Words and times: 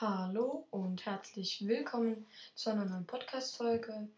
Hallo 0.00 0.64
und 0.70 1.04
herzlich 1.06 1.66
willkommen 1.66 2.24
zu 2.54 2.70
einer 2.70 2.84
neuen 2.84 3.04
Podcast-Folge. 3.04 4.08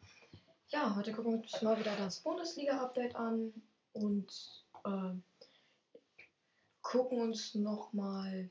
Ja, 0.68 0.94
heute 0.94 1.10
gucken 1.10 1.32
wir 1.32 1.38
uns 1.38 1.62
mal 1.62 1.80
wieder 1.80 1.96
das 1.96 2.20
Bundesliga-Update 2.20 3.16
an 3.16 3.50
und 3.94 4.30
äh, 4.84 5.14
gucken 6.82 7.22
uns 7.22 7.54
nochmal 7.54 8.50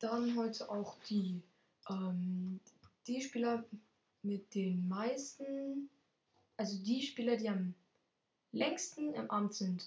dann 0.00 0.36
heute 0.36 0.68
auch 0.68 0.98
die, 1.08 1.44
ähm, 1.88 2.58
die 3.06 3.22
Spieler 3.22 3.64
mit 4.22 4.52
den 4.52 4.88
meisten, 4.88 5.88
also 6.56 6.76
die 6.82 7.02
Spieler, 7.02 7.36
die 7.36 7.48
am 7.48 7.72
längsten 8.50 9.14
im 9.14 9.30
Amt 9.30 9.54
sind. 9.54 9.86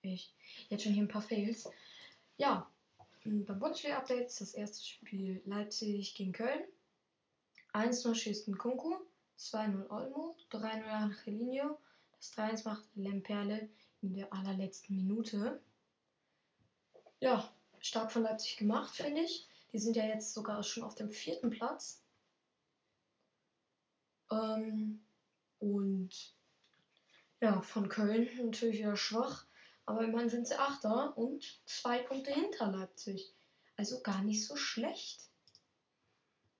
Ich 0.00 0.34
jetzt 0.70 0.82
schon 0.82 0.92
hier 0.92 1.04
ein 1.04 1.08
paar 1.08 1.22
Fails. 1.22 1.70
Ja, 2.36 2.68
beim 3.24 3.58
Bundesliga-Update 3.58 4.26
ist 4.26 4.40
das 4.40 4.54
erste 4.54 4.84
Spiel 4.84 5.40
Leipzig 5.44 6.14
gegen 6.14 6.32
Köln. 6.32 6.64
1-0 7.72 8.14
schießt 8.14 8.58
Kunku, 8.58 8.96
2-0 9.38 9.88
Olmo, 9.90 10.36
3-0 10.50 10.84
Angelino. 10.84 11.78
Das 12.16 12.32
3-1 12.36 12.64
macht 12.68 12.84
Lemperle 12.94 13.68
in 14.02 14.14
der 14.14 14.32
allerletzten 14.32 14.96
Minute. 14.96 15.60
Ja, 17.20 17.52
stark 17.78 18.12
von 18.12 18.22
Leipzig 18.22 18.56
gemacht, 18.56 18.94
finde 18.94 19.22
ich. 19.22 19.48
Die 19.72 19.78
sind 19.78 19.96
ja 19.96 20.04
jetzt 20.04 20.34
sogar 20.34 20.62
schon 20.62 20.82
auf 20.82 20.94
dem 20.94 21.10
vierten 21.10 21.50
Platz. 21.50 22.02
Ähm, 24.30 25.00
und 25.60 26.34
ja, 27.40 27.60
von 27.62 27.88
Köln 27.88 28.28
natürlich 28.44 28.78
wieder 28.78 28.96
schwach. 28.96 29.46
Aber 29.84 30.04
immerhin 30.04 30.28
sind 30.28 30.46
sie 30.46 30.54
Achter 30.54 31.16
und 31.16 31.60
zwei 31.66 31.98
Punkte 31.98 32.32
hinter 32.32 32.70
Leipzig. 32.70 33.32
Also 33.76 34.00
gar 34.00 34.22
nicht 34.22 34.46
so 34.46 34.56
schlecht. 34.56 35.28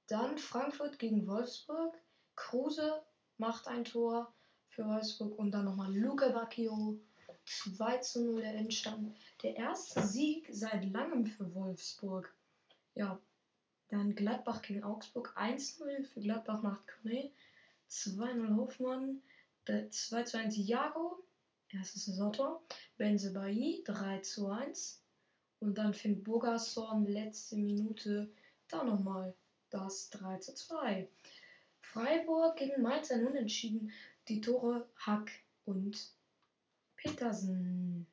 Dann 0.09 0.39
Frankfurt 0.39 0.99
gegen 0.99 1.27
Wolfsburg. 1.27 1.97
Kruse 2.35 3.03
macht 3.39 3.69
ein 3.69 3.85
Tor 3.85 4.33
für 4.71 4.87
Wolfsburg 4.87 5.39
und 5.39 5.53
dann 5.53 5.65
nochmal 5.65 5.95
Luca 5.95 6.29
Bacchio. 6.31 6.99
2 7.45 7.99
zu 7.99 8.25
0 8.25 8.41
der 8.41 8.55
Endstand. 8.55 9.17
Der 9.43 9.57
erste 9.57 10.03
Sieg 10.03 10.49
seit 10.53 10.85
langem 10.93 11.27
für 11.27 11.55
Wolfsburg. 11.55 12.33
Ja, 12.95 13.19
dann 13.89 14.15
Gladbach 14.15 14.63
gegen 14.63 14.85
Augsburg. 14.85 15.35
1-0 15.37 16.05
für 16.05 16.21
Gladbach 16.21 16.63
macht 16.63 16.87
Kone. 16.89 17.31
2-0 17.91 18.57
Hofmann. 18.57 19.23
2 19.67 20.23
zu 20.25 20.39
1 20.39 20.57
Jago 20.57 21.23
erstes 21.75 22.07
Saisontor. 22.07 22.63
Benzebaini 22.97 23.83
3 23.85 24.21
zu 24.21 24.49
1. 24.49 25.03
Und 25.61 25.79
dann 25.79 25.95
findet 25.95 26.25
Bogason 26.25 27.07
letzte 27.07 27.57
Minute 27.57 28.33
da 28.69 28.85
nochmal 28.85 29.35
das 29.71 30.11
3 30.11 30.39
zu 30.39 30.55
2. 30.55 31.09
Freiburg 31.81 32.57
gegen 32.57 32.83
Mainz 32.83 33.11
ein 33.11 33.27
Unentschieden. 33.27 33.93
Die 34.29 34.41
Tore 34.41 34.89
Hack 34.97 35.31
und 35.65 36.13
Petersen. 36.97 38.07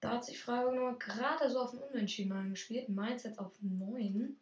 Da 0.00 0.12
hat 0.12 0.24
sich 0.24 0.40
Freiburg 0.40 0.74
nur 0.74 0.98
gerade 0.98 1.50
so 1.50 1.60
auf 1.60 1.70
den 1.70 1.80
Unentschieden 1.80 2.32
angespielt. 2.32 2.88
Mainz 2.88 3.24
jetzt 3.24 3.38
auf 3.38 3.52
9. 3.60 4.36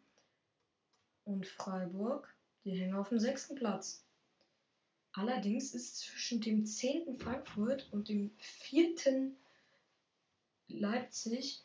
Und 1.25 1.47
Freiburg, 1.47 2.33
die 2.63 2.71
hängen 2.71 2.95
auf 2.95 3.09
dem 3.09 3.19
sechsten 3.19 3.55
Platz. 3.55 4.02
Allerdings 5.13 5.75
ist 5.75 5.99
zwischen 5.99 6.41
dem 6.41 6.65
10. 6.65 7.19
Frankfurt 7.19 7.87
und 7.91 8.09
dem 8.09 8.31
4. 8.39 9.31
Leipzig 10.67 11.63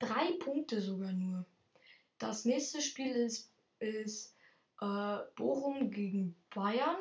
drei 0.00 0.32
Punkte 0.40 0.80
sogar 0.80 1.12
nur. 1.12 1.44
Das 2.18 2.44
nächste 2.44 2.80
Spiel 2.80 3.14
ist, 3.14 3.50
ist 3.78 4.34
äh, 4.80 5.18
Bochum 5.36 5.90
gegen 5.90 6.34
Bayern. 6.52 6.96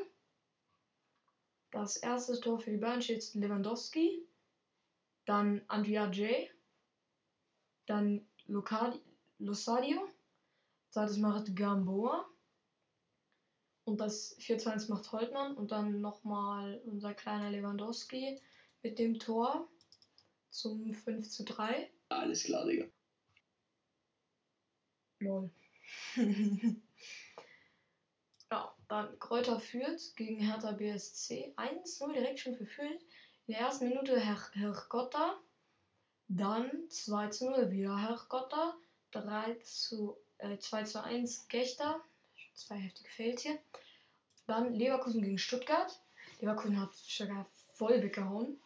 Das 1.71 1.97
erste 1.97 2.39
Tor 2.39 2.59
für 2.59 2.71
die 2.71 2.77
Bayern 2.77 3.01
steht 3.01 3.33
Lewandowski. 3.33 4.23
Dann 5.25 5.61
Andrea 5.67 6.09
J. 6.11 6.49
Dann 7.87 8.25
Losadio. 9.39 10.07
Zweites 10.91 11.17
macht 11.17 11.55
Gamboa. 11.55 12.29
Und 13.87 14.01
das 14.01 14.35
4 14.39 14.57
zu 14.57 14.69
1 14.69 14.89
macht 14.89 15.13
Holtmann 15.13 15.55
und 15.55 15.71
dann 15.71 16.01
nochmal 16.01 16.81
unser 16.83 17.13
kleiner 17.13 17.49
Lewandowski 17.51 18.41
mit 18.83 18.99
dem 18.99 19.17
Tor 19.17 19.65
zum 20.49 20.93
5 20.93 21.29
zu 21.29 21.45
3. 21.45 21.89
Alles 22.09 22.43
klar, 22.43 22.65
Digga. 22.65 22.85
Lol. 25.19 25.49
ja, 28.51 28.75
dann 28.89 29.17
Kräuter 29.19 29.61
führt 29.61 30.17
gegen 30.17 30.41
Hertha 30.41 30.73
BSC. 30.73 31.53
1-0 31.55 32.11
direkt 32.11 32.39
schon 32.39 32.57
für 32.57 32.65
Fürth. 32.65 33.01
In 33.45 33.53
der 33.53 33.59
ersten 33.59 33.87
Minute 33.87 34.19
Herr, 34.19 34.51
Herr 34.51 34.85
Gotta. 34.89 35.39
Dann 36.27 36.89
2 36.89 37.29
zu 37.29 37.51
0 37.51 37.71
wieder 37.71 37.97
Herr 37.97 38.19
Gotta. 38.27 38.75
3 39.11 39.53
zu, 39.63 40.17
äh, 40.39 40.57
2 40.57 40.83
zu 40.83 41.01
1 41.01 41.47
Gechter 41.47 42.03
zwei 42.57 42.77
heftige 42.77 43.09
Fails 43.09 43.41
hier. 43.43 43.57
Dann 44.47 44.73
Leverkusen 44.73 45.21
gegen 45.21 45.37
Stuttgart. 45.37 45.99
Leverkusen 46.39 46.79
hat 46.79 46.95
Stuttgart 46.95 47.47
voll 47.73 48.01
weggehauen. 48.01 48.59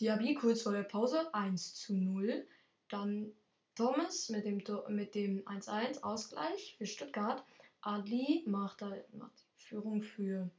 Diaby 0.00 0.34
kurz 0.34 0.62
vor 0.62 0.72
der 0.72 0.82
Pause 0.82 1.32
1 1.34 1.74
zu 1.74 1.94
0. 1.94 2.46
Dann 2.88 3.32
Thomas 3.74 4.28
mit 4.28 4.44
dem, 4.44 4.62
mit 4.88 5.14
dem 5.14 5.44
1-1 5.44 6.02
Ausgleich 6.02 6.74
für 6.78 6.86
Stuttgart. 6.86 7.44
Adli 7.82 8.42
macht, 8.46 8.80
macht 8.80 9.32
die 9.58 9.64
Führung 9.64 10.02
für 10.02 10.50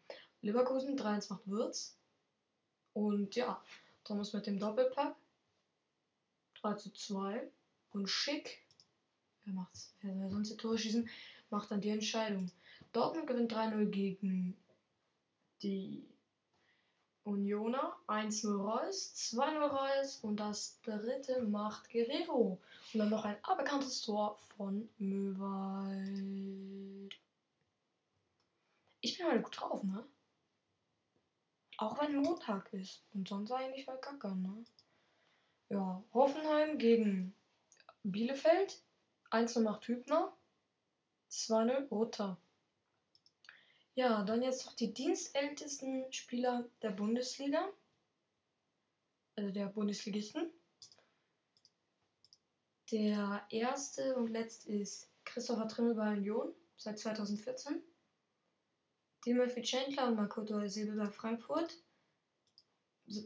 Leverkusen. 0.42 0.98
3-1 0.98 1.34
macht 1.34 1.48
Würz. 1.48 1.98
Und 2.94 3.36
ja, 3.36 3.62
Thomas 4.04 4.34
mit 4.34 4.48
dem 4.48 4.60
Doppelpack. 4.60 5.16
3 6.62 6.74
zu 6.76 6.94
2. 6.94 7.50
Und 7.92 8.08
Schick. 8.08 8.62
Wer 9.46 9.54
macht's? 9.54 9.94
Wer 10.02 10.16
soll 10.16 10.32
sonst 10.32 10.50
die 10.52 10.58
Tore 10.58 10.78
schießen? 10.78 11.10
Macht 11.50 11.72
dann 11.72 11.82
die 11.82 11.90
Entscheidung. 11.90 12.52
Dortmund 12.94 13.28
gewinnt 13.28 13.54
3-0 13.54 13.86
gegen 13.88 14.58
die 15.62 16.08
Unioner. 17.24 17.96
1-0 18.08 18.56
Reus, 18.56 19.14
2-0 19.34 19.68
Reus 19.68 20.20
und 20.20 20.40
das 20.40 20.80
dritte 20.82 21.42
macht 21.42 21.90
Guerrero. 21.90 22.62
Und 22.94 23.00
dann 23.00 23.10
noch 23.10 23.26
ein 23.26 23.44
aberkanntes 23.44 24.02
Tor 24.02 24.38
von 24.56 24.88
Möwald. 24.98 26.06
Ich 29.02 29.18
bin 29.18 29.28
heute 29.28 29.42
gut 29.42 29.60
drauf, 29.60 29.84
ne? 29.84 30.04
Auch 31.78 32.00
wenn 32.00 32.16
Montag 32.16 32.72
ist. 32.74 33.04
Und 33.14 33.28
sonst 33.28 33.52
eigentlich 33.52 33.86
voll 33.86 34.00
kacke, 34.00 34.34
ne? 34.36 34.64
Ja, 35.70 36.04
Hoffenheim 36.14 36.78
gegen 36.78 37.36
Bielefeld. 38.04 38.82
1-0 39.32 39.62
macht 39.62 39.88
Hübner. 39.88 40.32
2-0 41.36 41.88
Roter. 41.90 42.38
Ja, 43.94 44.24
dann 44.24 44.42
jetzt 44.42 44.66
noch 44.66 44.76
die 44.76 44.94
dienstältesten 44.94 46.12
Spieler 46.12 46.70
der 46.82 46.92
Bundesliga. 46.92 47.70
Also 49.36 49.52
der 49.52 49.68
Bundesligisten. 49.68 50.52
Der 52.92 53.46
erste 53.50 54.16
und 54.16 54.28
letzte 54.28 54.72
ist 54.74 55.10
Christopher 55.24 55.68
Trimmel 55.68 55.96
bei 55.96 56.12
Union 56.12 56.54
seit 56.78 57.00
2014. 57.00 57.82
Timothy 59.24 59.62
Chandler 59.64 60.08
und 60.08 60.16
Makoto 60.16 60.68
Sebe 60.68 60.96
bei 60.96 61.10
Frankfurt. 61.10 61.76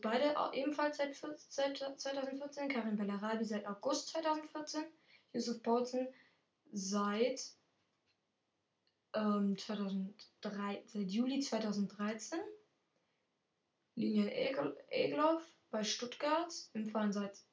Beide 0.01 0.35
ebenfalls 0.53 0.97
seit, 0.97 1.15
seit 1.49 1.99
2014. 1.99 2.69
Karim 2.69 2.95
Bellarabi 2.95 3.43
seit 3.43 3.65
August 3.65 4.09
2014. 4.09 4.85
Yusuf 5.33 5.61
Paulsen 5.61 6.07
seit 6.71 7.58
ähm, 9.13 9.57
2003, 9.57 10.83
seit 10.85 11.09
Juli 11.09 11.39
2013. 11.39 12.39
Linien 13.95 14.29
Egloff 14.29 15.43
bei 15.71 15.83
Stuttgart 15.83 16.53
im 16.73 16.89
Verein 16.89 17.11
seit 17.11 17.43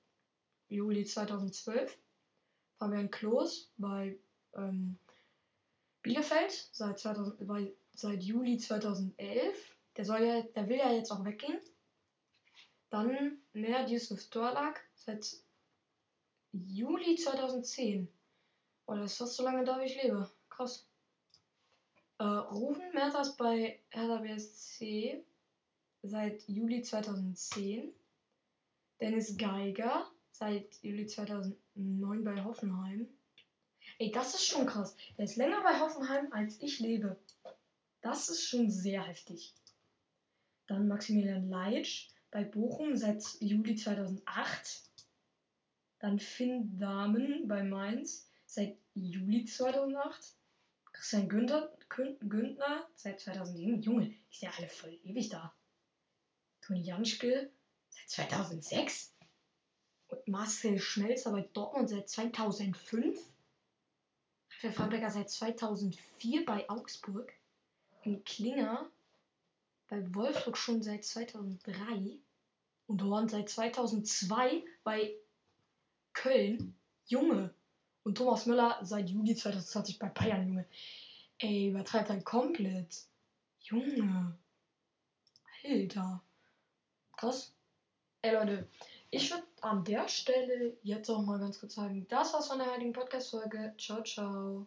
Juli 0.68 1.04
2012. 1.04 1.96
Fabian 2.78 3.10
Klos 3.10 3.72
bei 3.78 4.18
ähm, 4.54 4.98
Bielefeld 6.02 6.68
seit, 6.72 6.98
2000, 6.98 7.46
bei, 7.46 7.74
seit 7.94 8.22
Juli 8.22 8.58
2011. 8.58 9.76
Der, 9.96 10.04
soll 10.04 10.22
ja, 10.22 10.42
der 10.42 10.68
will 10.68 10.76
ja 10.76 10.92
jetzt 10.92 11.10
auch 11.10 11.24
weggehen. 11.24 11.58
Dann 12.90 13.38
Mert 13.52 13.90
Yusuf 13.90 14.28
Dorlak 14.30 14.80
seit 14.94 15.36
Juli 16.52 17.16
2010. 17.16 18.08
Oh, 18.86 18.94
das 18.94 19.12
ist 19.12 19.18
fast 19.18 19.34
so 19.36 19.42
lange 19.42 19.64
da, 19.64 19.80
wie 19.80 19.86
ich 19.86 20.00
lebe. 20.00 20.30
Krass. 20.48 20.88
Äh, 22.18 22.24
Rufen 22.24 22.92
Mertas 22.94 23.36
bei 23.36 23.78
Hertha 23.90 24.16
BSC 24.16 25.22
seit 26.02 26.48
Juli 26.48 26.80
2010. 26.80 27.92
Dennis 29.00 29.36
Geiger 29.36 30.10
seit 30.30 30.82
Juli 30.82 31.06
2009 31.06 32.24
bei 32.24 32.42
Hoffenheim. 32.42 33.06
Ey, 33.98 34.10
das 34.10 34.34
ist 34.34 34.46
schon 34.46 34.66
krass. 34.66 34.96
Der 35.18 35.26
ist 35.26 35.36
länger 35.36 35.62
bei 35.62 35.78
Hoffenheim, 35.78 36.32
als 36.32 36.60
ich 36.62 36.80
lebe. 36.80 37.18
Das 38.00 38.30
ist 38.30 38.46
schon 38.46 38.70
sehr 38.70 39.02
heftig. 39.02 39.54
Dann 40.66 40.88
Maximilian 40.88 41.50
Leitsch 41.50 42.08
bei 42.30 42.44
Bochum 42.44 42.96
seit 42.96 43.22
Juli 43.40 43.76
2008. 43.76 44.90
Dann 45.98 46.18
Finn 46.18 46.78
Dahmen 46.78 47.46
bei 47.46 47.62
Mainz 47.62 48.30
seit 48.46 48.78
Juli 48.94 49.44
2008. 49.44 50.34
Christian 50.96 51.28
Günther, 51.28 51.70
Günther 51.88 52.88
seit 52.96 53.20
2007. 53.20 53.82
Junge, 53.82 54.06
sind 54.30 54.40
ja 54.40 54.50
alle 54.56 54.68
voll 54.68 54.98
ewig 55.04 55.28
da. 55.28 55.54
Toni 56.62 56.80
Janschke 56.80 57.50
seit 57.90 58.08
2006. 58.08 59.14
Und 60.08 60.26
Marcel 60.26 60.78
Schmelzer 60.78 61.32
bei 61.32 61.42
Dortmund 61.52 61.90
seit 61.90 62.08
2005. 62.08 63.18
Raphael 64.50 64.72
Framberger 64.72 65.10
seit 65.10 65.30
2004 65.30 66.44
bei 66.46 66.68
Augsburg. 66.70 67.32
Und 68.04 68.24
Klinger 68.24 68.90
bei 69.88 70.02
Wolfsburg 70.14 70.56
schon 70.56 70.82
seit 70.82 71.04
2003. 71.04 72.18
Und 72.86 73.02
Horn 73.02 73.28
seit 73.28 73.50
2002 73.50 74.64
bei 74.82 75.14
Köln. 76.14 76.74
Junge. 77.06 77.54
Und 78.06 78.16
Thomas 78.16 78.46
Müller 78.46 78.78
seit 78.82 79.10
Juli 79.10 79.34
2020 79.34 79.98
bei 79.98 80.08
Bayern, 80.08 80.46
Junge. 80.46 80.64
Ey, 81.38 81.70
übertreibt 81.70 82.08
halt 82.08 82.24
komplett. 82.24 83.04
Junge. 83.62 84.38
Alter. 85.64 86.22
Krass. 87.16 87.52
Ey, 88.22 88.32
Leute. 88.32 88.68
Ich 89.10 89.28
würde 89.32 89.42
an 89.60 89.82
der 89.82 90.06
Stelle 90.06 90.76
jetzt 90.84 91.10
auch 91.10 91.20
mal 91.20 91.40
ganz 91.40 91.58
kurz 91.58 91.74
sagen, 91.74 92.06
das 92.08 92.32
war's 92.32 92.46
von 92.46 92.58
der 92.58 92.72
heutigen 92.72 92.92
Podcast-Folge. 92.92 93.74
Ciao, 93.76 94.00
ciao. 94.04 94.64